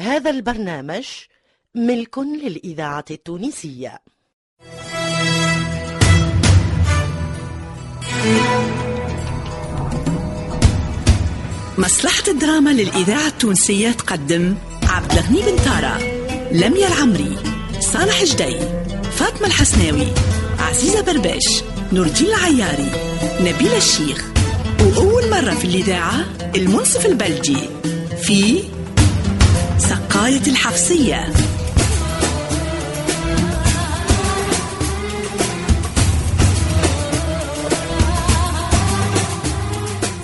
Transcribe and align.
هذا 0.00 0.30
البرنامج 0.30 1.06
ملك 1.74 2.18
للإذاعة 2.18 3.04
التونسية. 3.10 3.98
مصلحة 11.78 12.22
الدراما 12.28 12.70
للإذاعة 12.70 13.26
التونسية 13.26 13.90
تقدم 13.90 14.54
عبد 14.82 15.12
الغني 15.12 15.40
بن 15.42 15.56
تارا 15.64 15.98
لميا 16.52 16.88
العمري 16.88 17.36
صالح 17.80 18.24
جدي 18.24 18.56
فاطمة 19.12 19.46
الحسناوي 19.46 20.06
عزيزة 20.58 21.00
برباش 21.02 21.62
نور 21.92 22.06
الدين 22.06 22.26
العياري 22.26 22.90
نبيل 23.40 23.74
الشيخ 23.74 24.24
وأول 24.80 25.30
مرة 25.30 25.54
في 25.54 25.64
الإذاعة 25.64 26.24
المنصف 26.56 27.06
البلجي 27.06 27.58
في 28.22 28.62
سقاية 30.20 30.46
الحفصية. 30.46 31.32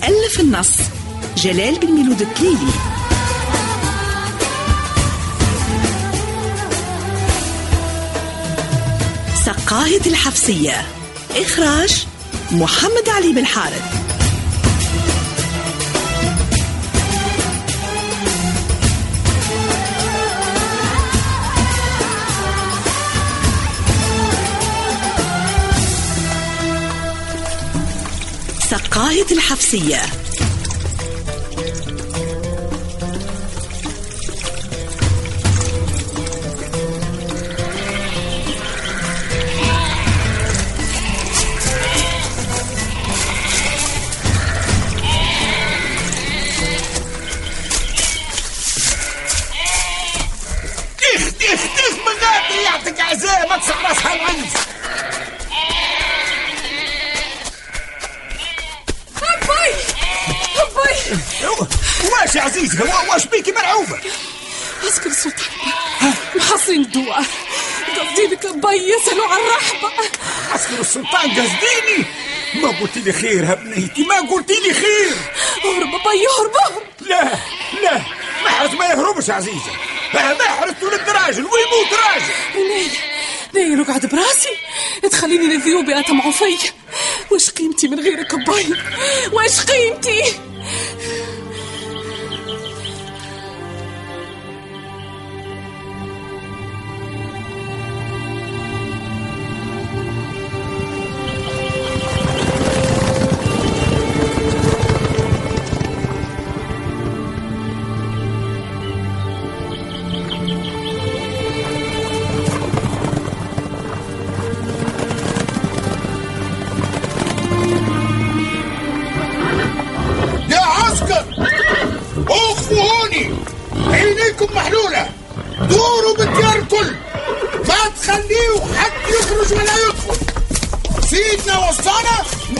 ألف 0.03 0.39
النص. 0.39 0.69
جلال 1.37 1.79
بن 1.79 1.91
ميلود 1.91 2.21
التليلي. 2.21 2.57
سقاية 9.45 10.01
الحفصية. 10.05 10.85
إخراج 11.35 12.07
محمد 12.51 13.09
علي 13.09 13.33
بن 13.33 13.45
حارث. 13.45 14.06
سقاية 29.07 29.31
الحفصية 29.31 30.01
وا- 62.61 63.13
واش 63.13 63.25
بيكي 63.25 63.51
مرعوبة؟ 63.51 63.99
اسكت 64.87 65.05
السلطان 65.05 65.47
محصرين 66.35 66.81
الدواء. 66.81 67.23
قصدي 67.99 68.27
لك 68.31 68.47
باي 68.55 68.89
يسألوا 68.89 69.27
عن 69.27 69.37
الرحبة 69.39 69.91
عسكر 70.51 70.79
السلطان 70.79 71.29
قصديني. 71.31 72.05
ما 72.55 72.69
قلت 72.81 72.97
لي 72.97 73.11
خير 73.13 73.43
يا 73.43 73.53
بنيتي 73.53 74.03
ما 74.03 74.15
قلت 74.19 74.51
لي 74.51 74.73
خير. 74.73 75.15
أهرب 75.65 75.91
باي 76.05 76.27
اهرب 76.27 76.51
اهرب 76.55 76.83
لا 77.01 77.37
لا 77.81 78.01
محرز 78.45 78.71
ما 78.73 78.85
يهربش 78.85 79.29
عزيزة. 79.29 79.71
محرز 80.13 80.83
ولد 80.83 81.09
راجل 81.09 81.43
ويموت 81.45 81.93
راجل. 81.93 82.33
وناي 82.55 82.87
ناي 83.53 83.69
نقعد 83.75 84.05
براسي. 84.05 84.49
تخليني 85.11 85.47
للذيوب 85.47 85.89
أطمعوا 85.89 86.31
فيا. 86.31 86.57
واش 87.31 87.49
قيمتي 87.49 87.87
من 87.87 87.99
غيرك 87.99 88.35
باي؟ 88.35 88.65
واش 89.31 89.59
قيمتي؟ 89.59 90.23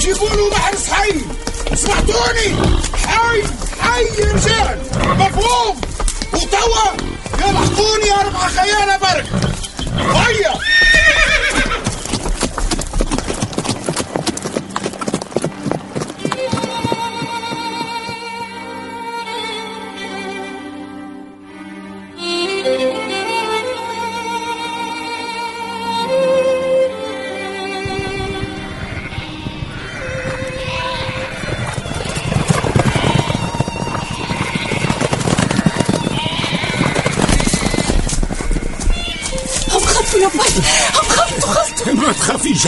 نجيبوا 0.07 0.29
له 0.29 0.50
محرس 0.50 0.90
حي. 0.90 1.22
سمعتوني؟ 1.75 2.56
حي 3.07 3.44
حي 3.81 4.03
يا 4.03 4.34
رجال. 4.34 4.79
مفهوم. 5.19 5.81
وتوا 6.34 6.88
يلحقوني 7.40 8.12
أربعة 8.12 8.50
خيانة 8.50 8.97
برك. 8.97 9.25
هيا. 10.16 10.53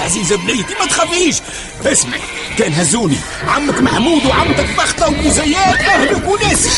عزيزة 0.09 0.37
بنيتي 0.37 0.73
ما 0.79 0.85
تخافيش. 0.85 1.41
اسمعي 1.85 2.21
كان 2.57 2.73
هزوني. 2.73 3.17
عمك 3.47 3.81
محمود 3.81 4.25
وعمتك 4.25 4.69
بختة 4.77 5.07
ومزيات 5.07 5.81
أهلك 5.81 6.27
وناسك 6.27 6.71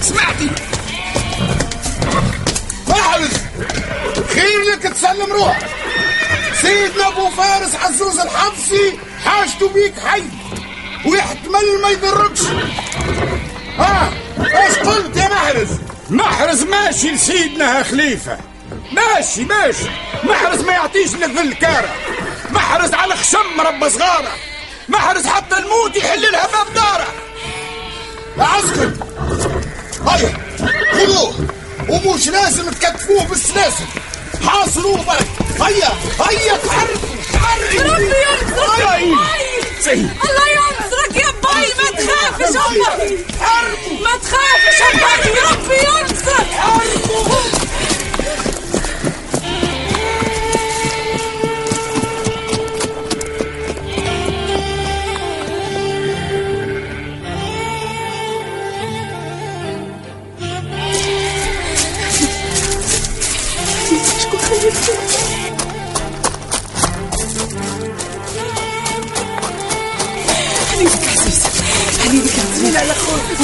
سمعتي؟ 0.00 0.50
احرز 2.90 3.30
خير 4.34 4.62
لك 4.72 4.82
تسلم 4.82 5.32
روحك. 5.32 5.66
سيدنا 6.62 7.08
أبو 7.08 7.30
فارس 7.30 7.74
عزوز 7.74 8.18
الحفصي 8.18 8.98
حاجته 9.24 9.68
بيك 9.68 9.94
حي. 10.06 10.22
ويحتمل 11.04 11.82
ما 11.82 11.88
يضركش. 11.88 12.40
ها 13.78 14.12
إيش 14.38 14.78
قلت 14.78 15.16
يا 15.16 15.28
محرز؟ 15.28 15.68
محرز 16.10 16.62
ماشي 16.62 17.10
لسيدنا 17.10 17.82
خليفة. 17.82 18.38
ماشي 18.92 19.44
ماشي. 19.44 19.90
محرز 20.24 20.60
ما 20.60 20.72
يعطيش 20.72 21.14
لك 21.14 21.38
الكارة. 21.40 21.88
محرز 22.50 22.94
على 22.94 23.16
خشم 23.16 23.60
رب 23.60 23.88
صغارة 23.88 24.32
محرز 24.88 25.26
حتى 25.26 25.56
الموت 25.56 25.96
يحل 25.96 26.32
لها 26.32 26.46
باب 26.46 26.74
داره. 26.74 27.06
يا 28.38 28.44
عسكر. 28.44 28.90
هيا 30.08 30.32
خذوه. 30.92 31.34
ومش 31.88 32.28
لازم 32.28 32.70
تكتفوه 32.70 33.24
بالسلاسل 33.24 33.84
حاصروه 34.46 35.04
برك. 35.04 35.28
هيا 35.62 35.92
هيا 36.20 36.56
تحركوا 36.56 37.08
تحركوا 37.32 37.92
ربي 37.92 38.04
ينصرك. 38.04 39.00
الله 39.86 40.48
ينصرك 40.56 41.16
يا 41.16 41.30
باي. 41.42 41.68
ما 41.78 41.90
تخافش 41.90 42.56
حركوا. 43.40 43.98
ما 44.04 44.18
تخافش 44.22 44.80
يا 44.80 44.90
باي. 45.00 45.32
ربي 45.52 45.76
ينصرك. 45.76 46.48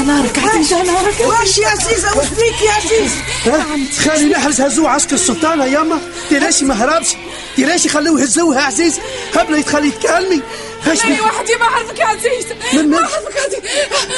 نارك 0.02 0.38
عتيجة 0.38 0.82
نارك. 0.82 1.20
واش 1.20 1.58
يا 1.58 1.68
عزيزة 1.68 2.16
واش 2.18 2.28
بيك 2.28 2.62
يا 2.62 2.72
عزيز؟ 2.72 3.12
خالي 4.04 4.24
نحرز 4.24 4.60
هزوه 4.60 4.88
عسكر 4.90 5.14
السلطان 5.14 5.60
يا 5.60 5.66
ياما 5.66 6.00
تلاشي 6.30 6.64
ما 6.64 6.74
هربش؟ 6.74 7.08
تلاشي 7.56 7.88
خلوه 7.88 8.20
يهزوها 8.20 8.62
عزيز؟ 8.62 9.00
قبل 9.36 9.54
يتخلي 9.54 9.88
يتكلمي. 9.88 10.40
اي 10.86 11.20
وحدي 11.20 11.56
ما 11.56 11.66
عرفك 11.66 11.98
يا 11.98 12.04
عزيز 12.04 12.46
ما؟ 12.74 12.98
عرفك 12.98 13.34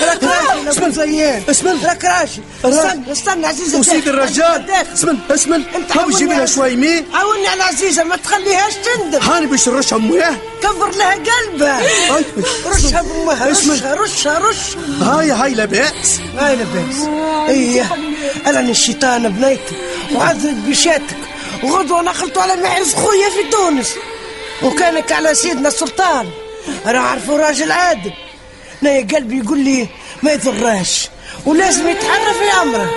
راك 0.02 0.24
راشي. 0.24 0.80
ابو 0.80 0.90
زيان 0.90 1.42
اسمع. 1.50 1.72
راك 1.84 2.04
راشي. 2.04 2.40
استنى 2.64 3.12
استنى 3.12 3.46
عزيزة 3.46 3.78
وسيد. 3.78 4.08
الرجال. 4.08 4.70
اسمن 4.94 5.18
اسمن. 5.30 5.62
أنت 5.74 5.96
هاو 5.96 6.10
جيب 6.10 6.28
لها 6.28 6.46
شوي 6.46 6.76
مين 6.76 7.06
عاوني 7.14 7.46
على 7.46 7.62
عزيزة 7.62 8.04
ما 8.04 8.16
تخليهاش 8.16 8.74
تندم. 8.74 9.18
هاني 9.18 9.46
باش 9.46 9.68
نرشها 9.68 9.98
مويه 9.98 10.38
كبر 10.62 10.90
لها 10.90 11.14
قلبها. 11.14 11.82
رشها 12.66 13.02
بامها. 13.02 13.46
رشها 13.46 13.94
رشها 13.94 14.38
رش 14.38 14.76
هاي 15.00 15.30
هاي 15.30 15.54
لا 15.54 15.64
بأس 15.64 16.20
هاي 16.38 16.56
لباس 16.56 17.08
إيه. 17.48 17.96
أنا 18.46 18.60
الشيطان 18.60 19.28
بنيتي 19.28 19.76
وعذب 20.14 20.70
بشاتك. 20.70 21.16
وغدوة 21.62 22.02
نقلته 22.02 22.42
على 22.42 22.56
معز 22.62 22.94
خويا 22.94 23.28
في 23.28 23.50
تونس. 23.50 23.94
وكانك 24.62 25.12
على 25.12 25.34
سيدنا 25.34 25.68
السلطان 25.68 26.30
أنا 26.86 26.98
عارفه 26.98 27.36
راجل 27.36 27.72
عادل. 27.72 28.12
أنا 28.82 28.90
يا 28.90 29.06
قلبي 29.14 29.38
يقول 29.38 29.58
لي 29.64 29.88
ما 30.22 30.32
يضراش 30.32 31.08
ولازم 31.46 31.88
يتحرى 31.88 32.34
في 32.34 32.62
امره 32.62 32.90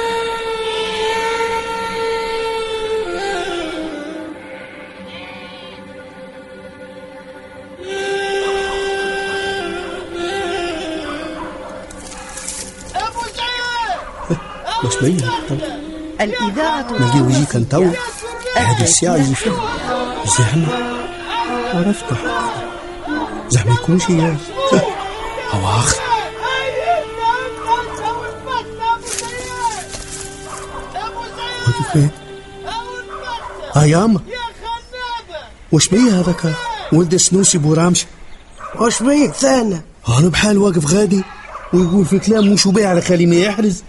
مش 14.84 14.96
بين 15.02 15.30
الإذاعة 16.22 16.86
نجي 17.00 17.22
ويجي 17.22 17.46
كان 17.46 17.70
تو 17.70 17.86
هذه 18.56 18.84
الساعة 18.84 19.16
يجي 19.16 19.36
فيها 19.36 19.54
زعما. 20.26 21.00
عرفت. 21.74 22.06
زعما 23.50 23.74
يكون 23.74 24.00
شي 24.00 24.22
هو 24.22 25.66
وقف 31.68 31.92
فين 31.94 32.10
آه 33.76 33.86
ياما 33.86 34.20
وش 35.72 35.88
بيه 35.88 36.20
هذاك 36.20 36.54
ولد 36.94 37.16
سنوسي 37.16 37.58
بورامش 37.58 38.06
وش 38.80 39.04
بيك 39.04 39.32
ثاني. 39.32 39.82
أنا 40.20 40.30
بحال 40.30 40.58
واقف 40.58 40.94
غادي 40.94 41.24
ويقول 41.74 42.06
في 42.06 42.20
كلام 42.20 42.52
وشو 42.52 42.72
بيه 42.72 42.88
على 42.88 43.02
خالي 43.02 43.26
ما 43.26 43.36
يحرز. 43.36 43.84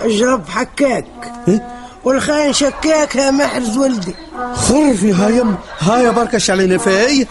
اجرب 0.00 0.48
حكاك. 0.48 1.06
إيه؟ 1.48 1.66
والخاين 2.04 2.52
شكاك 2.52 3.16
يا 3.16 3.30
محرز 3.30 3.76
ولدي. 3.76 4.14
خرفي 4.54 5.12
ها 5.12 5.28
يما 5.28 5.58
هاي 5.78 6.10
بركش 6.10 6.50
علينا 6.50 6.78
فاي. 6.78 7.26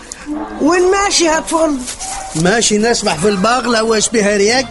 وين 0.62 0.92
ماشي 0.92 1.28
هالفل 1.28 1.78
ماشي 2.36 2.78
نسبح 2.78 3.16
في 3.16 3.30
البغلة 3.30 3.84
واش 3.84 4.10
بها 4.10 4.38
رياك؟ 4.38 4.68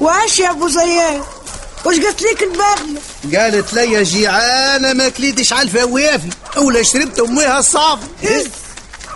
واش 0.00 0.38
يا 0.38 0.50
أبو 0.50 0.68
زيان 0.68 1.22
واش 1.84 1.96
قلت 1.96 2.22
لك 2.22 2.42
الباغلة؟ 2.42 3.00
قالت 3.36 3.72
لي 3.74 4.02
جيعانة 4.02 4.92
ما 4.92 5.08
كليتش 5.08 5.52
على 5.52 5.62
الفوافي 5.62 6.28
أولا 6.56 6.82
شربت 6.82 7.18
أميها 7.20 7.58
الصافي 7.58 8.06
هز 8.22 8.48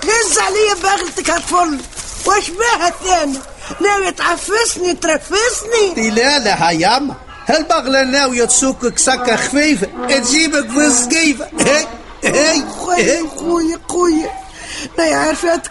هز 0.05 0.38
عليا 0.38 0.75
باغلتك 0.82 1.31
هالفل 1.31 1.78
واش 2.26 2.50
بها 2.50 2.88
الثاني 2.88 3.38
ناوي 3.81 4.12
تعفسني 4.12 4.94
ترفسني. 4.94 6.11
لا 6.11 6.70
هياما 6.70 7.14
هالبغلة 7.46 8.02
ناوية 8.02 8.44
تسوقك 8.44 8.99
سكة 8.99 9.37
خفيفة 9.37 9.88
تجيبك 10.08 10.70
في 10.70 10.87
السقيفة 10.87 11.49
هي 11.61 11.87
هي 12.25 12.64
خويا 12.69 13.28
خويا 13.37 13.81
خويا 13.88 14.31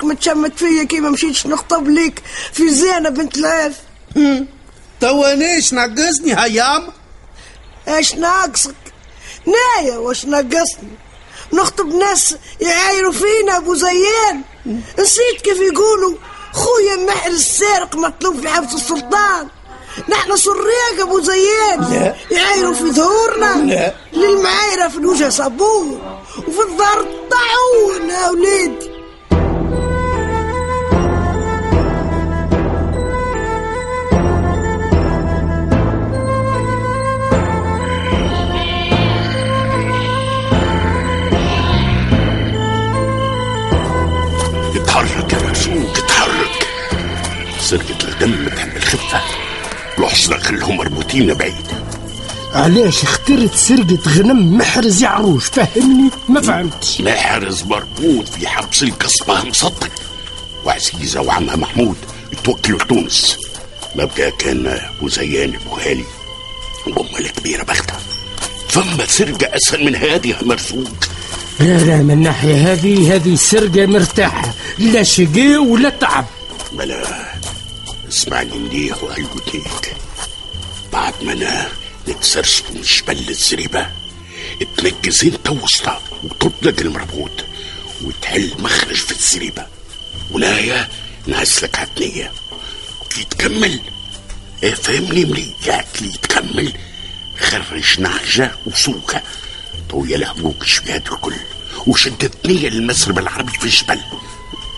ما 0.04 0.14
تشمت 0.14 0.60
فيا 0.60 0.84
كي 0.84 1.00
ما 1.00 1.10
مشيتش 1.10 1.48
نخطب 1.48 1.88
ليك 1.88 2.22
في 2.54 2.70
زينة 2.70 3.10
بنت 3.10 3.38
العاف 3.38 3.76
توانيش 5.02 5.74
نقصني 5.74 6.40
هياما 6.40 6.92
إيش 7.88 8.16
ناقصك 8.16 8.76
نايا 9.46 9.98
واش 9.98 10.26
ناقصني 10.26 10.90
نخطب 11.54 11.88
ناس 11.88 12.36
يعايروا 12.62 13.12
فينا 13.12 13.58
ابو 13.58 13.76
زيان 13.76 14.42
نسيت 15.00 15.42
كيف 15.44 15.58
يقولوا 15.58 16.18
خويا 16.54 16.96
محل 16.96 17.32
السارق 17.32 17.96
مطلوب 17.96 18.42
في 18.42 18.48
حبس 18.48 18.74
السلطان. 18.74 19.48
نحن 20.10 20.38
سراق 20.38 21.00
أبو 21.00 21.20
زيان 21.20 21.80
لا. 21.92 22.16
يعايروا 22.32 22.74
في 22.74 22.92
ظهورنا. 22.92 23.56
لا. 23.66 23.94
للمعايرة 24.14 24.88
في 24.88 24.98
الوجه 24.98 25.30
صابون. 25.30 26.02
وفي 26.48 26.60
الظهر 26.60 27.08
طاعون 27.32 28.10
يا 28.10 28.30
وليدي 28.30 28.93
الحصنة 50.32 50.58
خلهم 50.58 50.78
مربوطين 50.78 51.34
بعيد. 51.34 51.68
علاش 52.54 53.04
اخترت 53.04 53.56
سرقة 53.56 54.00
غنم 54.08 54.58
محرز 54.58 55.04
يا 55.04 55.08
عروش 55.08 55.46
فهمني 55.46 56.10
ما 56.30 56.42
فهمتش. 56.42 57.02
محرز 57.02 57.64
مربوط 57.64 58.28
في 58.28 58.48
حبس 58.48 58.84
القصبة 58.84 59.44
مصدق. 59.44 59.92
وعزيزة 60.66 61.22
وعمها 61.22 61.56
محمود 61.56 61.96
اتوكلوا 62.34 62.80
لتونس 62.80 63.38
ما 63.96 64.06
بقى 64.06 64.32
كان 64.32 64.68
ابو 64.68 65.10
زيان 65.10 65.54
ابو 65.56 65.76
هالي 65.76 66.06
وامها 66.88 67.20
الكبيرة 67.20 67.64
بختها. 67.64 68.00
فما 68.70 69.06
سرقة 69.06 69.56
اسهل 69.56 69.86
من 69.86 69.96
هذه 69.96 70.36
مرزوق. 70.42 70.94
لا 71.60 71.78
لا 71.78 71.98
من 71.98 72.12
الناحية 72.12 72.74
هذه 72.74 73.16
هذه 73.16 73.36
سرقة 73.36 73.86
مرتاحة. 73.86 74.54
لا 74.80 75.04
شقي 75.04 75.58
ولا 75.58 75.90
تعب. 75.90 76.26
بلا 76.72 77.04
اسمعني 78.10 78.60
مليح 78.60 79.04
وقلبك 79.04 79.56
بعد 80.94 81.24
ما 81.24 81.34
أنا 81.34 81.70
من 82.08 82.82
جبل 82.82 83.30
الزريبة 83.30 83.92
تنجز 84.78 85.24
أنت 85.24 85.50
وسطها 85.50 86.02
وتطلق 86.24 86.80
المربوط 86.80 87.46
وتحل 88.02 88.56
مخرج 88.60 88.96
في 88.96 89.12
الزريبة. 89.12 89.68
ولايا 90.32 90.90
نعسلك 91.28 91.80
عتنية 91.80 92.32
كي 93.10 93.24
تكمل 93.24 93.80
إيه 94.64 94.74
فهمني 94.74 95.26
مليح 95.26 95.82
كي 95.94 96.12
تكمل 96.22 96.74
خرج 97.40 98.00
نعجة 98.00 98.52
وسوكة. 98.66 99.22
طوية 99.90 100.18
لهبوك 100.18 100.64
شويات 100.64 101.12
الكل. 101.12 101.36
وشد 101.88 102.24
الثنية 102.24 102.70
للمسرب 102.70 103.20
العربي 103.20 103.52
في 103.52 103.66
الجبل. 103.66 104.02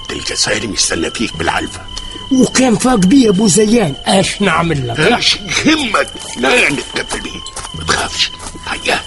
تلقى 0.10 0.36
سالم 0.36 0.74
يستنى 0.74 1.12
فيك 1.12 1.38
بالعلفة. 1.38 1.86
وكان 2.32 2.76
فاق 2.76 2.96
بي 2.96 3.30
أبو 3.30 3.48
زيان. 3.48 3.94
اش 4.06 4.42
نعمل 4.42 4.88
لك؟ 4.88 5.00
إيش 5.00 5.38
يهمك 5.66 6.08
لا 6.38 6.70
نتكفل 6.70 7.22
بيه 7.22 7.40
ما 7.76 7.84
تخافش. 7.84 8.32
هيا. 8.68 9.02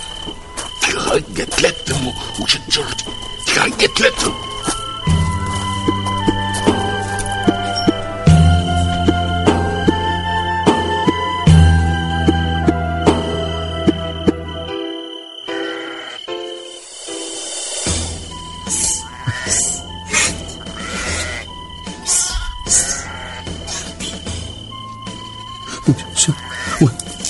في 0.81 0.97
غاية 0.97 1.45
تلتم 1.45 2.13
وشد 2.41 2.61
في 3.47 3.61
غاية 3.61 3.71
تلتم 3.97 4.33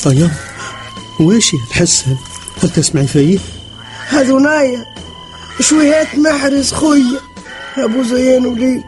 و- 0.09 0.11
أيام 0.11 0.31
ويش 1.21 1.55
الحس 1.55 2.05
هذا؟ 2.09 2.17
هل 2.63 2.71
تسمعي 2.71 3.07
فيه؟ 3.07 3.39
هذو 4.09 4.39
نايا. 4.39 4.87
شويات 5.61 6.19
محرز 6.19 6.73
خويا. 6.73 7.21
أبو 7.79 8.03
زيان 8.03 8.47
وليد 8.47 8.83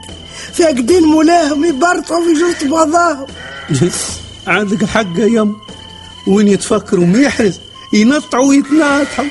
فاقدين 0.52 1.02
مولاهم 1.02 1.64
يبرطعوا 1.64 2.24
في 2.24 2.40
جرة 2.40 2.70
بعضاهم. 2.70 3.26
عندك 4.46 4.84
حق 4.84 5.06
يا 5.18 5.26
يم 5.26 5.56
وين 6.26 6.48
يتفكروا 6.48 7.06
ما 7.06 7.18
يحرز 7.18 7.60
ينطعوا 7.92 8.48
ويتناطحوا. 8.48 9.24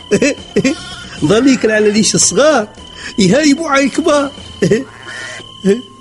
ظليك 1.25 1.65
على 1.65 1.91
ليش 1.91 2.15
الصغار 2.15 2.67
يهيبوا 3.19 3.69
على 3.69 3.83
الكبار. 3.83 4.31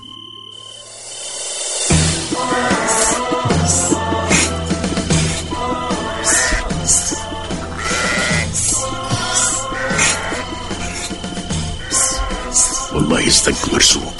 مرزوق 13.73 14.15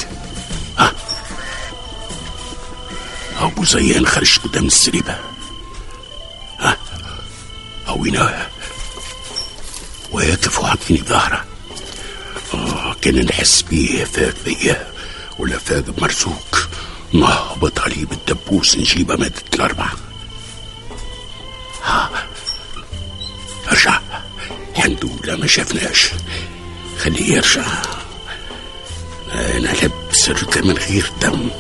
ها؟ 0.79 0.93
أبو 3.41 3.65
زيان 3.65 4.07
خرج 4.07 4.39
قدام 4.39 4.67
السريبة. 4.67 5.19
ها؟ 6.61 6.77
أو 7.89 8.05
هنا 8.05 8.49
واقف 10.13 10.59
وعطيني 10.59 11.01
ظهره. 11.01 11.45
آه 12.55 12.97
كان 13.03 13.25
نحس 13.25 13.63
بيه 13.63 14.05
فاق 14.05 14.35
بيا 14.45 14.93
ولا 15.39 15.59
فاق 15.59 15.79
بمرزوق 15.79 16.59
نهبط 17.13 17.79
عليه 17.81 18.05
بالدبوس 18.07 18.77
نجيبه 18.77 19.17
مادة 19.17 19.43
الأربعة. 19.55 19.93
ها؟ 21.83 22.11
أرجع. 23.73 24.01
الحمد 24.77 25.05
لله 25.05 25.37
ما 25.37 25.47
شافناش 25.47 26.11
خليه 26.99 27.33
يرجع. 27.35 27.98
أنا 29.59 29.69
لبس 29.83 30.29
رجع 30.29 30.61
من 30.61 30.77
غير 30.77 31.13
دم. 31.23 31.51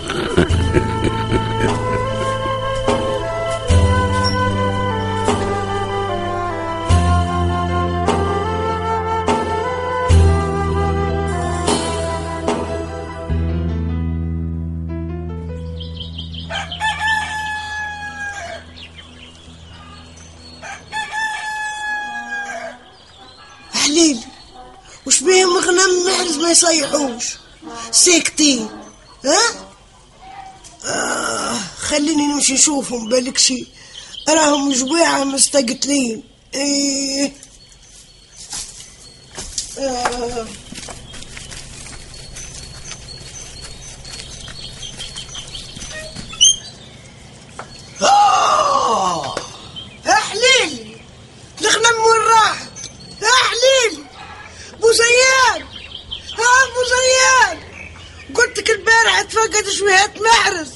معرز 26.08 26.38
ما 26.38 26.50
يصيحوش؟ 26.50 27.47
ساكتين 27.90 28.68
ها؟ 29.24 29.68
آه 30.84 31.58
خليني 31.78 32.26
نمشي 32.26 32.52
نشوفهم 32.54 33.08
بالك 33.08 33.38
شي؟ 33.38 33.66
راهم 34.28 34.72
جواعة 34.72 35.24
مستقتلين. 35.24 36.22
إيه. 36.54 37.32
آه. 48.02 49.34
يا 50.06 50.12
حليل 50.14 50.96
الغنم 51.60 51.98
وين 52.04 52.22
راحت 52.22 52.70
يا 53.22 53.28
حليل 53.48 54.04
بو 54.80 54.92
زيان 54.92 55.62
ها 56.38 56.52
بو 56.74 56.82
زيان 56.94 57.58
قلت 58.34 58.58
لك 58.58 58.70
البارح 58.70 59.22
تفقد 59.22 59.68
شويهات 59.78 60.20
محرز 60.20 60.68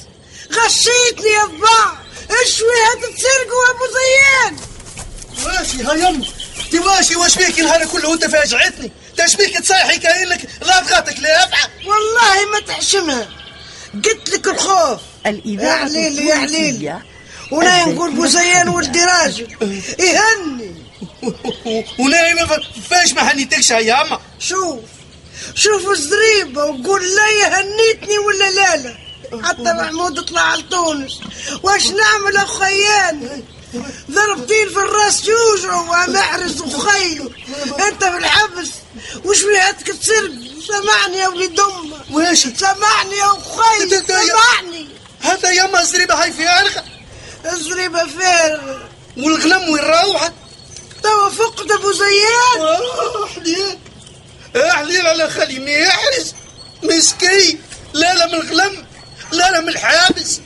غشيتني 0.51 1.29
يا 1.29 1.45
ضباع 1.45 1.97
الشويهات 2.43 2.97
تسرقوا 2.97 3.69
ابو 3.69 3.85
زيان 3.97 4.57
ماشي 5.45 5.83
ها 5.83 5.93
يم 5.93 6.23
انت 6.65 6.75
ماشي 6.75 7.15
واش 7.15 7.37
بيك 7.37 7.59
النهار 7.59 7.85
كله 8.03 8.11
وانت 8.11 8.25
فاجعتني. 8.25 8.91
تاش 9.17 9.35
بيك 9.35 9.59
تصيحي 9.59 9.99
كانك 9.99 10.47
ضغطك 10.63 11.19
لا 11.19 11.43
افعى 11.43 11.69
والله 11.85 12.51
ما 12.51 12.59
تحشمها. 12.59 13.27
قلت 13.93 14.29
لك 14.29 14.47
الخوف. 14.47 15.01
يا 15.25 15.29
الإذاعة 15.29 15.85
حليل 15.85 16.19
يا 16.19 16.35
حليل 16.35 16.93
وأنا 17.51 17.85
نقول 17.85 18.15
بو 18.15 18.25
زيان 18.25 18.69
ولدي 18.69 19.03
راجل. 19.03 19.47
يهني. 19.99 20.75
ونايم 21.99 22.37
فاش 22.89 23.13
ما 23.13 23.31
هنيتكش 23.31 23.71
يا 23.71 24.01
أما. 24.01 24.19
شوف. 24.39 24.79
شوف 25.55 25.89
الزريبة 25.89 26.65
وقول 26.65 27.01
لا 27.15 27.29
يهنيتني 27.41 28.17
ولا 28.17 28.51
لا 28.51 28.75
لا. 28.77 28.97
حتى 29.43 29.73
محمود 29.73 30.21
طلع 30.21 30.55
لتونس 30.55 31.19
واش 31.63 31.85
نعمل 31.85 32.37
اخيان 32.37 33.43
ضربتين 34.11 34.69
في 34.69 34.77
الراس 34.77 35.21
جوجو 35.23 35.79
ومحرز 35.81 36.61
وخي 36.61 37.19
أنت 37.89 38.03
في 38.03 38.17
الحبس 38.17 38.69
وش 39.25 39.43
ويهاتك 39.43 39.87
تسرق 39.87 40.31
سامعني 40.67 41.17
يا 41.17 41.27
وليد 41.27 41.59
أمك 41.59 42.01
واش 42.11 42.47
سامعني 42.47 43.15
يا 43.17 43.31
انت- 43.83 44.07
سامعني 44.07 44.87
هذا 45.21 45.51
يا 45.51 45.65
اما 45.65 45.81
الزريبه 45.81 46.23
هاي 46.23 46.31
في 46.31 46.47
عرقه 46.47 46.83
الزريبة 47.53 48.07
فارغة 48.07 48.89
والغنم 49.17 49.69
وين 49.69 49.83
راوحة؟ 49.83 50.33
توا 51.03 51.29
فقد 51.29 51.71
أبو 51.71 51.91
زيان 51.91 52.61
آه، 52.61 53.25
حليل. 53.35 53.77
آه، 54.55 54.71
حليل 54.71 55.07
على 55.07 55.29
خلي 55.29 55.59
ما 55.59 55.71
يحرز 55.71 56.33
مسكين. 56.83 57.61
لا 57.93 58.13
لا 58.15 58.25
من 58.27 58.33
الغلم 58.33 58.85
لا 59.31 59.51
لا 59.51 59.59
من 59.61 59.69
الحابس. 59.69 60.39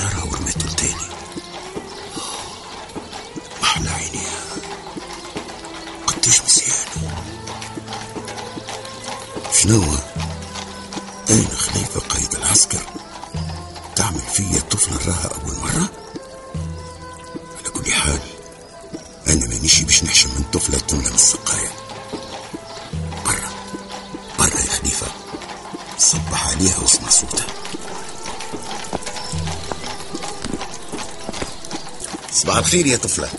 Sara 0.00 0.24
Urme. 0.24 0.49
صباح 32.34 32.56
الخير 32.56 32.86
يا 32.86 32.96
طفلة. 32.96 33.28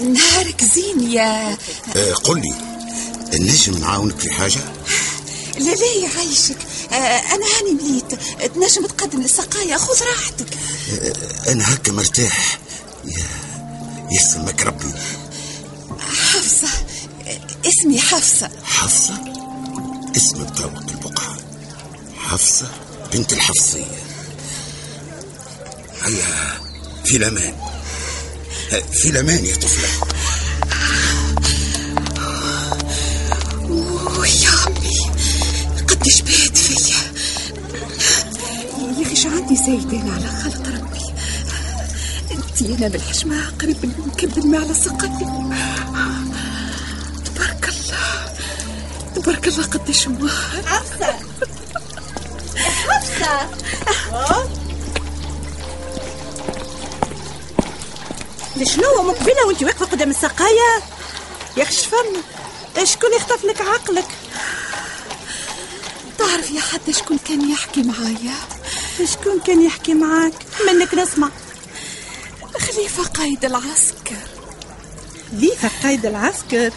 نهارك 0.00 0.64
زين 0.74 1.12
يا 1.12 1.58
آه 1.96 2.12
قل 2.14 2.40
لي 2.40 2.54
النجم 3.34 3.78
نعاونك 3.78 4.20
في 4.20 4.30
حاجة؟ 4.30 4.60
لا 5.58 5.70
لا 5.74 5.92
يعيشك 6.02 6.58
آه، 6.92 6.94
أنا 7.34 7.46
هاني 7.46 7.72
مليت. 7.82 8.14
تنجم 8.54 8.86
تقدم 8.86 9.22
للسقاية 9.22 9.76
خذ 9.76 10.02
راحتك. 10.04 10.46
آه 11.02 11.52
أنا 11.52 11.74
هكا 11.74 11.92
مرتاح. 11.92 12.58
يا 13.04 13.26
يسلمك 14.12 14.62
ربي. 14.66 14.94
حفصة. 16.00 16.68
اسمي 17.66 18.00
حفصة. 18.00 18.50
حفصة؟ 18.64 19.14
اسم 20.16 20.44
بطاوق 20.44 20.78
البقعة. 20.90 21.36
حفصة 22.18 22.66
بنت 23.12 23.32
الحفصية. 23.32 24.02
هيا. 26.02 26.65
في 27.06 27.16
الأمان 27.16 27.54
في 28.92 29.08
الأمان 29.10 29.44
يا 29.44 29.54
طفلة. 29.54 29.88
يا 34.42 34.50
عمي 34.50 34.98
قديش 35.88 36.20
بات 36.22 36.58
فيا. 36.58 36.96
يا 38.98 39.06
أخي 39.06 39.16
شو 39.16 39.28
عندي 39.28 39.56
زايدين 39.56 40.10
على 40.10 40.28
خلق 40.42 40.66
ربي؟ 40.68 41.14
انت 42.30 42.62
أنا 42.78 42.88
بالحشمة 42.88 43.50
قريب 43.60 43.76
نكب 44.06 44.38
الماء 44.38 44.60
على 44.60 44.74
سقتي 44.74 45.26
تبارك 47.24 47.68
الله. 47.68 48.34
تبارك 49.14 49.48
الله 49.48 49.64
قديش 49.64 50.08
مواهر 50.08 50.62
حفصة 50.66 51.14
حفصة 52.88 53.48
شنو 58.64 59.02
مقبلة 59.02 59.46
وانت 59.46 59.62
واقفة 59.62 59.86
قدام 59.86 60.10
السقاية؟ 60.10 60.82
يا 61.56 61.64
شفن 61.64 62.22
شكون 62.84 63.12
يخطف 63.14 63.44
لك 63.44 63.60
عقلك؟ 63.60 64.06
حتى 66.72 66.92
شكون 66.92 67.18
كان 67.18 67.50
يحكي 67.50 67.82
معايا؟ 67.82 68.34
شكون 69.04 69.40
كان 69.40 69.62
يحكي 69.66 69.94
معاك؟ 69.94 70.32
منك 70.66 70.94
نسمع. 70.94 71.28
خليفة 72.58 73.02
قايد 73.02 73.44
العسكر. 73.44 74.16
خليفة 75.32 75.70
قايد 75.82 76.06
العسكر؟ 76.06 76.72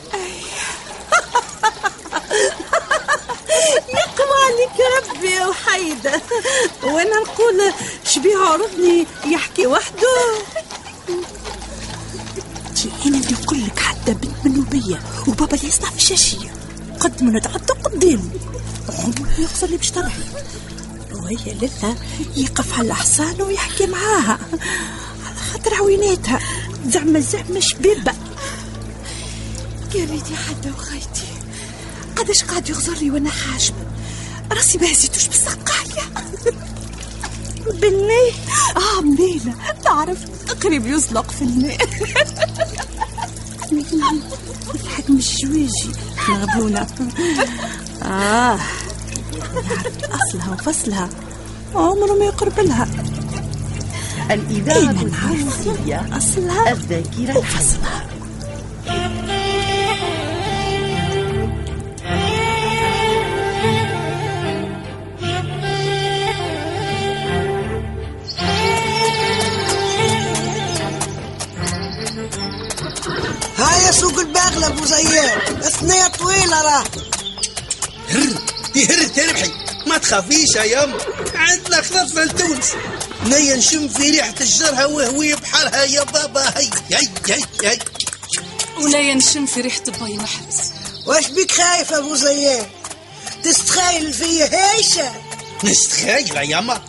وهي 21.50 21.58
لله 21.58 21.96
يقف 22.38 22.80
على 22.80 22.88
الحصان 22.88 23.42
ويحكي 23.42 23.88
معاها. 23.88 24.40
على 25.26 25.36
خاطر 25.52 25.74
عويناتها. 25.76 26.40
زعما 26.88 27.20
زعما 27.20 27.60
شبيبة 27.60 28.14
يا 29.96 30.06
ريتي 30.06 30.36
حتى 30.36 30.72
وخيتي. 30.78 31.28
قداش 32.16 32.44
قاعد 32.44 32.70
يغزر 32.70 32.94
لي 32.94 33.12
وأنا 33.12 33.30
حاجب. 33.30 33.74
راسي 34.52 34.78
ما 34.78 34.92
هزيتوش 34.92 35.28
بالسقاية 35.28 36.10
بالله 37.66 38.32
آه 38.78 39.02
منيلة 39.02 39.54
تعرف 39.84 40.18
قريب 40.64 40.88
يزلق 40.88 41.32
في 41.32 41.42
الماء. 41.42 41.78
الحق 44.76 45.10
مش 45.10 45.36
جويجي 45.46 45.90
مغبونة 46.30 46.88
آه. 48.04 48.60
أصلها 50.12 50.54
وفصلها. 50.54 51.10
عمره 51.76 52.14
ما 52.20 52.26
يقرب 52.26 52.60
لها. 52.60 52.88
الإذاعة 54.32 55.02
الفرنسية 55.02 56.06
أصلها 56.18 56.72
الذاكرة 56.72 57.38
وفصلها 57.38 58.06
هاي 73.58 73.92
سوق 73.92 74.20
الباغلة 74.20 74.68
أبو 74.68 74.86
زياد. 74.86 75.64
اثنية 75.64 76.08
طويلة 76.08 76.62
راه 76.62 76.84
هر 78.10 78.28
تهر 78.74 79.04
تربحي. 79.16 79.52
ما 79.88 79.98
تخافيش 79.98 80.56
يا 80.56 80.64
يام 80.64 80.94
عندنا 81.50 81.82
خضر 81.82 82.28
في 82.28 82.34
تونس 82.34 82.68
نيا 83.26 83.56
نشم 83.56 83.88
في 83.88 84.10
ريحة 84.10 84.36
الجرها 84.42 84.86
وهوي 84.86 85.36
بحالها 85.36 85.84
يا 85.84 86.04
بابا 86.04 86.58
هي 86.58 86.70
هي 86.90 87.08
هي 87.28 87.44
هي 87.64 87.80
ولا 88.82 89.14
نشم 89.14 89.46
في 89.46 89.62
ريحة 89.62 89.84
باي 90.02 90.18
محرز. 90.18 90.58
واش 91.08 91.28
بيك 91.28 91.52
خايف 91.52 91.94
أبو 91.94 92.16
زياد؟ 92.16 92.68
تستخايل 93.44 94.14
فيا 94.14 94.50
هيشة. 94.76 95.12
نستخيل 95.64 96.36
يا 96.36 96.42
ياما 96.42 96.82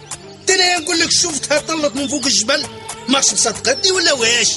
تنا 0.46 0.78
نقول 0.78 0.98
لك 1.00 1.10
شفتها 1.10 1.58
طلت 1.58 1.96
من 1.96 2.08
فوق 2.08 2.26
الجبل؟ 2.26 2.66
ماش 3.08 3.32
مصدقتني 3.32 3.92
ولا 3.92 4.12
واش؟ 4.12 4.56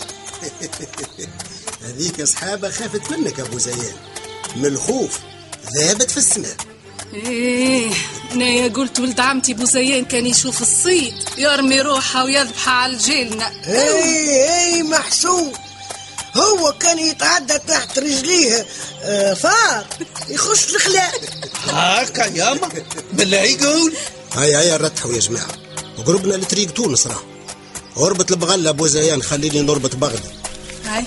هذيك 1.86 2.24
صحابة 2.24 2.70
خافت 2.70 3.12
منك 3.12 3.40
أبو 3.40 3.58
زيان 3.58 3.96
من 4.56 4.66
الخوف 4.66 5.20
ذهبت 5.76 6.12
في 6.12 6.18
السماء. 6.18 6.56
إيه 7.16 7.90
نايا 8.36 8.68
قلت 8.68 9.00
ولد 9.00 9.20
عمتي 9.20 9.54
بوزيان 9.54 10.06
كان 10.06 10.26
يشوف 10.26 10.62
الصيد 10.62 11.14
يرمي 11.38 11.82
روحه 11.82 12.24
ويذبح 12.24 12.70
على 12.70 12.94
الجيلنا. 12.94 13.52
اي 13.68 14.74
اي 14.76 14.84
محسوب. 14.84 15.54
هو 16.36 16.74
كان 16.80 17.00
يتعدى 17.00 17.58
تحت 17.68 18.00
رجليه 18.00 18.66
آه، 19.04 19.34
فار 19.34 19.86
يخش 20.30 20.76
الخلاء. 20.76 21.22
هاكا 21.68 22.26
ياما 22.26 22.70
بالله 23.14 23.38
يقول. 23.38 23.94
هيا 24.34 24.60
هيا 24.60 24.78
رتحوا 24.78 25.14
يا 25.14 25.20
جماعة. 25.20 25.48
وقربنا 25.98 26.34
لطريق 26.34 26.72
تونس 26.72 27.08
راه. 27.08 27.24
اربط 27.98 28.32
البغلة 28.32 28.70
أبو 28.70 28.88
زيان 28.88 29.24
خليني 29.24 29.62
نربط 29.62 29.96
بغدي 29.96 30.30
هاي 30.86 31.04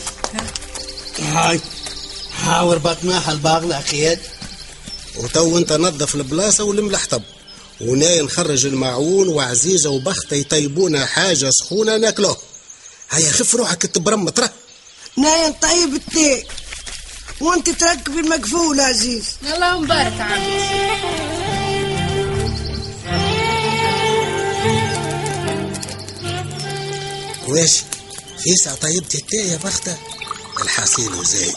هاي. 1.19 1.61
ها 2.43 2.63
ربطناها 2.63 3.33
الباغلة 3.33 3.79
أخياد 3.79 4.19
وتو 5.19 5.59
انت 5.59 5.73
نظف 5.73 6.15
البلاصة 6.15 6.65
ولم 6.65 6.91
الحطب 6.91 7.23
وناي 7.81 8.23
نخرج 8.23 8.67
الماعون 8.67 9.29
وعزيزة 9.29 9.91
وبختة 9.91 10.37
يطيبونا 10.37 11.07
حاجة 11.07 11.51
سخونة 11.51 11.97
ناكلوه. 11.97 12.37
هيا 13.11 13.31
خف 13.31 13.55
روحك 13.55 13.83
تبرمط 13.87 14.41
راه. 14.41 14.51
نايم 15.17 15.53
طيب 15.53 15.95
التي 15.95 16.45
وانت 17.41 17.71
تركبي 17.71 18.21
المقفول 18.21 18.81
عزيز. 18.81 19.25
الله 19.55 19.81
مبارك 19.81 20.21
عمتي 20.21 20.87
واش 27.49 27.83
في 28.39 28.57
ساعة 28.65 28.77
طيبتي 28.77 29.19
التاي 29.19 29.49
يا 29.49 29.57
بختة. 29.57 29.97
الحصيل 30.63 31.15
وزاي. 31.15 31.53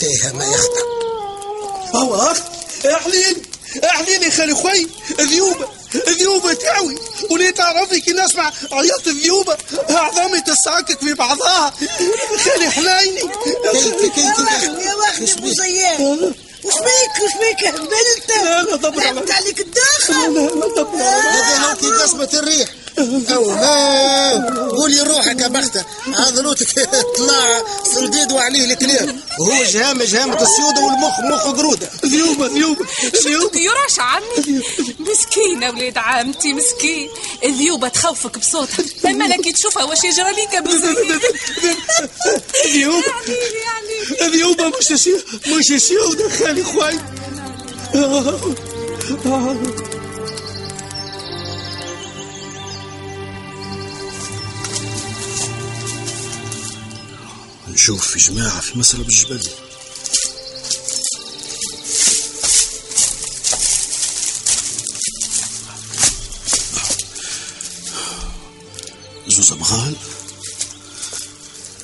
تايها 0.00 0.32
ما 0.32 0.44
يخطأ 0.44 0.82
الله 1.94 2.36
احليلي 2.94 3.42
احليلي 3.84 4.30
خالي 4.30 4.54
خوي 4.54 4.88
ذيوبة 5.20 5.68
ذيوبة 5.96 6.52
تاوي 6.52 6.98
ولي 7.30 7.52
تعرفي 7.52 8.00
كي 8.00 8.12
نسمع 8.12 8.52
عياط 8.72 9.06
الذيوبة. 9.06 9.56
عظامي 9.90 10.40
تساكك 10.40 10.98
في 11.00 11.14
بعضها. 11.14 11.74
خالي 12.44 12.70
حنيني 12.70 13.20
كي 13.20 13.90
كي 13.90 14.10
كي 14.10 14.20
يا 14.20 14.94
واخد 14.94 15.38
أبو 15.38 15.48
زياد. 15.48 16.00
وش 16.64 16.74
بيك 16.74 17.14
وش 17.22 17.32
بيك 17.40 17.68
هبلت 17.68 18.28
لا 18.28 18.62
لا 18.62 18.76
دبر 18.76 19.32
عليك 19.32 19.60
الداخل. 19.60 20.34
لا 20.34 20.66
دبر 20.76 20.96
هذه 20.96 21.70
هاكي 21.70 21.86
قسمة 21.86 22.28
الريح. 22.34 22.68
أو 22.98 23.50
ها 23.50 24.68
قولي 24.68 25.00
روحك 25.00 25.40
يا 25.40 25.48
بختة 25.48 25.84
عضلوتك 26.06 26.88
طلع 27.16 27.62
صنديد 27.94 28.32
وعليه 28.32 28.64
الكلام 28.64 29.20
وهو 29.40 29.64
جهام 29.64 30.02
جهامة 30.02 30.42
السيودة 30.42 30.80
والمخ 30.80 31.20
مخ 31.20 31.46
قرودة 31.56 31.90
ذيوبة 32.06 32.46
ذيوبة 32.46 32.86
ذيوبة 33.24 33.58
يراش 33.58 33.98
عمي 33.98 34.62
مسكينة 34.98 35.70
ولاد 35.70 35.98
عمتي 35.98 36.52
مسكين. 36.52 37.08
الذيوبة 37.44 37.88
تخوفك 37.88 38.38
بصوتها 38.38 38.84
اما 39.06 39.24
لك 39.24 39.54
تشوفها 39.56 39.84
واش 39.84 40.04
يجرى 40.04 40.32
ليك 40.32 40.62
بزيان 40.62 41.20
ذيوبة 42.72 43.12
ذيوبة 44.22 44.68
مش 44.68 44.92
مش 45.46 45.82
سيودة 45.82 46.28
خالي 46.28 46.64
خوي. 46.64 46.94
نشوف 57.74 58.06
في 58.06 58.18
جماعة 58.18 58.60
في 58.60 58.78
مسرب 58.78 59.08
الجبل 59.08 59.48
زوز 69.28 69.52
أبغال 69.52 69.96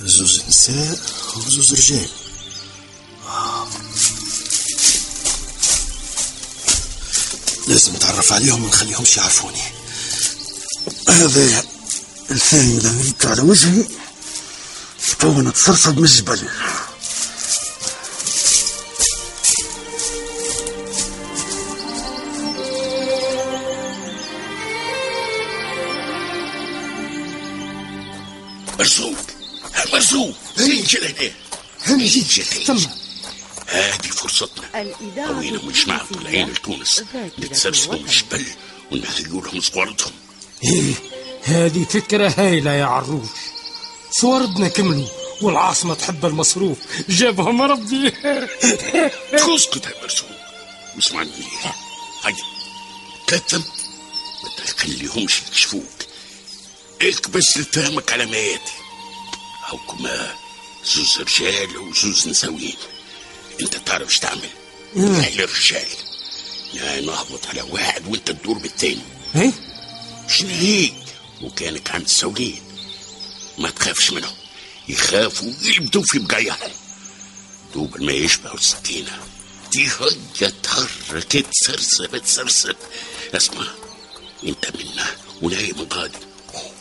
زوز 0.01 0.43
نساء 0.49 0.99
وزوز 1.37 1.73
رجال 1.73 2.09
لازم 7.69 7.93
نتعرف 7.95 8.33
عليهم 8.33 8.65
ونخليهمش 8.65 9.17
يعرفوني. 9.17 9.63
هذا 11.09 11.65
الثاني 12.31 12.79
غريت 12.79 13.27
على 13.27 13.43
وجهي 13.43 14.00
تو 15.21 15.43
نتصرصد 15.43 15.99
من 15.99 16.05
الجبل. 16.05 16.49
مرزوق 28.79 29.17
مرزوق 29.93 30.37
هني. 30.59 30.83
جل 30.83 31.05
هنا. 31.05 31.31
هني. 31.87 32.07
جيت 32.07 32.27
جيت 32.27 32.47
ثم 32.47 32.79
هذه 33.67 34.11
فرصتنا. 34.11 34.81
الإذاعة 34.81 35.29
قوينا 35.29 35.61
ونجمع 35.65 35.99
طلعين 36.15 36.49
لتونس 36.49 37.05
نتسرسلوا 37.39 37.95
من 37.95 38.05
الجبل 38.05 38.47
ونهيئوا 38.93 39.43
لهم 39.43 39.61
صورتهم 39.61 40.13
إيه 40.65 40.95
هذه 41.45 41.85
فكرة 41.85 42.35
هايلة 42.39 42.73
يا 42.73 42.85
عروش 42.85 43.29
صوردنا 44.11 44.69
كملوا 44.69 45.09
والعاصمة 45.43 45.95
تحب 45.95 46.27
المصروف. 46.27 46.79
جابهم 47.09 47.63
ربي. 47.63 48.11
تسكت 49.33 49.87
يا 49.87 50.03
مرزوق 50.03 50.29
واسمعني 50.97 51.31
هيا 52.25 52.35
كتم. 53.27 53.63
ما 54.43 54.65
تخليهمش 54.67 55.43
يكشفوك. 55.49 55.85
اكبس 57.03 57.57
لتهمك 57.57 58.13
على 58.13 58.27
مياتي 58.27 58.73
هوكما 59.67 60.35
زوز 60.85 61.19
رجال 61.21 61.77
وزوز 61.77 62.29
نساوين 62.29 62.77
أنت 63.61 63.77
تعرف 63.77 64.19
تعمل؟ 64.19 64.51
أهل 64.97 65.41
الرجال. 65.41 65.89
يا 66.75 67.01
نهبط 67.01 67.47
على 67.47 67.63
واحد 67.63 68.07
وأنت 68.07 68.31
تدور 68.31 68.59
بالتاني. 68.59 69.03
إيه؟ 69.37 69.53
شنو 70.29 70.49
هيك 70.49 70.95
وكانك 71.43 71.91
عند 71.91 72.05
السوقين 72.05 72.63
ما 73.61 73.71
تخافش 73.71 74.11
منهم. 74.11 74.35
يخافوا 74.89 75.53
يلبدوا 75.63 76.03
في 76.07 76.19
بقاياهم 76.19 76.71
دوب 77.75 78.01
ما 78.01 78.13
يشبهوا 78.13 78.55
السكينة. 78.55 79.19
دي 79.73 79.89
هيا 80.41 80.53
تحرك 80.63 81.47
تسرسب 81.53 82.19
تسرسب 82.19 82.77
اسمع 83.35 83.67
انت 84.47 84.73
منا 84.77 85.07
ونايم 85.43 85.89
غادي. 85.93 86.19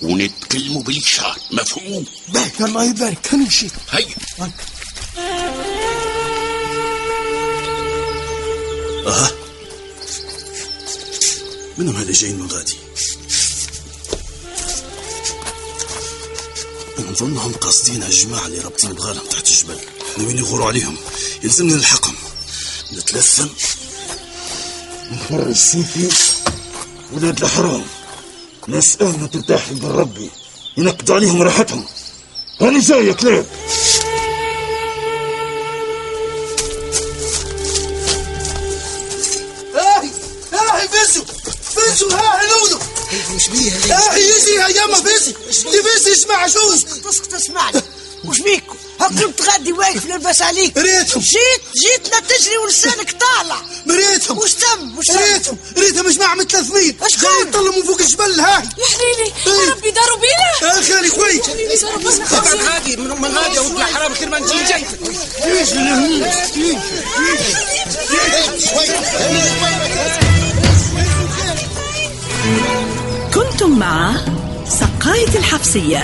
ونتكلموا 0.01 0.83
بالإشارة 0.83 1.35
مفهوم؟ 1.51 2.05
باهي 2.27 2.51
الله 2.59 2.83
يبارك 2.83 3.33
هنمشي 3.33 3.67
هيا. 3.91 4.15
أها 9.07 9.31
منهم 11.77 11.95
هذا 11.95 12.11
جايين 12.11 12.39
من 12.39 12.47
غادي. 12.47 12.78
نظنهم 17.11 17.53
قاصدين 17.53 18.03
هالجماعة 18.03 18.45
اللي 18.45 18.59
رابطين 18.59 18.93
بغالهم 18.93 19.25
تحت 19.25 19.47
الجبل 19.47 19.79
ناويين 20.17 20.37
يغوروا 20.37 20.67
عليهم. 20.67 20.95
يلزمني 21.43 21.73
نلحقهم. 21.73 22.15
نتلثم 22.93 23.47
نفرج 25.11 25.55
سيفي. 25.55 26.09
الحرام. 27.13 27.83
ناس 28.67 28.97
آمنة 29.01 29.25
ترتاح 29.27 29.69
عند 29.69 29.85
ربي. 29.85 30.29
ينقضوا 30.77 31.15
عليهم 31.15 31.41
راحتهم. 31.41 31.85
أنا 32.61 32.79
جاي 32.79 33.07
يا 33.07 33.13
كلاب. 33.13 33.45
اسمع 46.19 46.47
شوز 46.47 46.85
اسكت 47.09 47.33
اسمعني 47.33 47.81
وش 48.25 48.39
بيكم 48.41 48.75
هكنت 48.99 49.41
غادي 49.41 49.71
واقف 49.73 50.05
لاباس 50.05 50.41
عليك 50.41 50.77
ريتهم. 50.77 51.23
جيت 51.23 51.61
جيتنا 51.83 52.19
تجري 52.19 52.57
ولسانك 52.57 53.11
طالع. 53.11 53.61
مريتهم 53.85 54.37
وش 54.37 54.53
تم 54.53 54.97
وش 54.97 55.05
ريتهم. 55.11 55.57
ريتهم 55.77 56.05
مش 56.05 56.17
معهم 56.17 56.43
300 56.43 56.93
أشكون؟ 57.01 57.29
جاي 57.29 57.41
يطلعوا 57.41 57.75
من 57.75 57.83
فوق 57.83 58.01
الجبل 58.01 58.39
هاي 58.39 58.63
يا 58.63 58.85
حليلي 58.85 59.33
إيه. 59.47 59.71
ربي 59.71 59.91
داروا 59.91 60.17
بينا. 60.17 60.73
يا 60.75 60.81
خالي 60.81 61.09
خوي. 61.09 61.39
طبعا 62.31 62.55
غادي 62.73 62.97
من 62.97 63.21
من 63.21 63.37
غادي 63.37 63.59
وطلع 63.59 63.85
حرام 63.85 64.13
خير 64.13 64.29
ما 64.29 64.39
نجي. 64.39 64.63
جاي 64.63 64.85
كنتم 73.33 73.79
مع 73.79 74.15
سقاية 74.99 75.37
الحفصية 75.37 75.99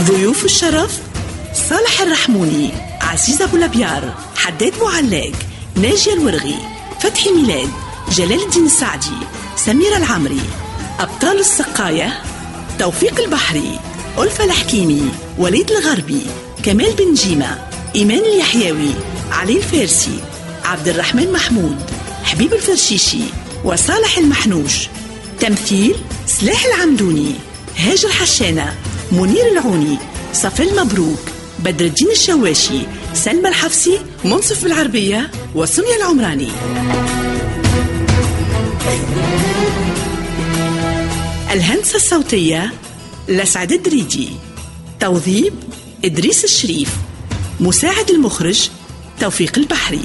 ضيوف 0.00 0.44
الشرف 0.44 1.00
صالح 1.68 2.00
الرحموني 2.00 2.70
عزيز 3.00 3.42
أبو 3.42 3.56
لبيار 3.56 4.14
حداد 4.36 4.78
بوعلاق 4.78 5.32
ناجية 5.76 6.12
الورغي 6.14 6.56
فتحي 7.00 7.30
ميلاد 7.30 7.68
جلال 8.12 8.42
الدين 8.42 8.66
السعدي 8.66 9.16
سميرة 9.56 9.96
العمري 9.96 10.40
أبطال 11.00 11.38
السقاية 11.40 12.22
توفيق 12.78 13.20
البحري 13.20 13.78
ألفة 14.18 14.44
الحكيمي 14.44 15.08
وليد 15.38 15.70
الغربي 15.70 16.22
كمال 16.62 16.92
بن 16.92 17.14
جيمة 17.14 17.58
إيمان 17.94 18.18
اليحيوي 18.18 18.90
علي 19.32 19.56
الفارسي 19.56 20.18
عبد 20.64 20.88
الرحمن 20.88 21.32
محمود 21.32 21.93
حبيب 22.24 22.52
الفرشيشي 22.52 23.24
وصالح 23.64 24.18
المحنوش. 24.18 24.88
تمثيل 25.40 25.94
سلاح 26.26 26.64
العمدوني 26.64 27.34
هاجر 27.76 28.08
حشانة 28.08 28.74
منير 29.12 29.52
العوني 29.52 29.98
صفي 30.32 30.62
المبروك 30.62 31.20
بدر 31.58 31.84
الدين 31.84 32.10
الشواشي 32.10 32.80
سلمى 33.14 33.48
الحفصي 33.48 33.98
منصف 34.24 34.62
بالعربية 34.64 35.30
وسمية 35.54 35.96
العمراني. 35.96 36.48
الهندسة 41.52 41.96
الصوتية 41.96 42.72
لسعد 43.28 43.72
الدريدي 43.72 44.28
توظيب 45.00 45.54
إدريس 46.04 46.44
الشريف. 46.44 46.90
مساعد 47.60 48.10
المخرج 48.10 48.68
توفيق 49.20 49.58
البحري. 49.58 50.02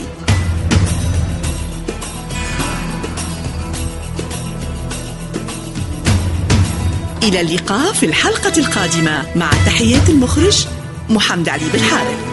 إلى 7.29 7.41
اللقاء 7.41 7.93
في 7.93 8.05
الحلقة 8.05 8.53
القادمة 8.57 9.25
مع 9.35 9.49
تحيات 9.65 10.09
المخرج 10.09 10.65
محمد 11.09 11.49
علي 11.49 11.69
بالحارث 11.73 12.28